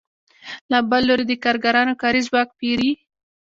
[0.71, 2.91] له بل لوري د کارګرانو کاري ځواک پېري